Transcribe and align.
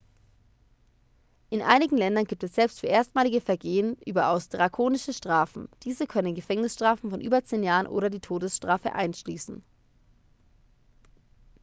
in 1.51 1.61
einigen 1.61 1.95
ländern 1.95 2.25
gibt 2.25 2.41
es 2.43 2.55
selbst 2.55 2.79
für 2.79 2.87
erstmalige 2.87 3.39
vergehen 3.39 3.95
überaus 4.03 4.49
drakonische 4.49 5.13
strafen 5.13 5.69
diese 5.83 6.07
können 6.07 6.33
gefängnisstrafen 6.33 7.11
von 7.11 7.21
über 7.21 7.43
10 7.45 7.61
jahren 7.61 7.85
oder 7.85 8.09
die 8.09 8.19
todesstrafe 8.19 8.93
einschließen 8.95 9.63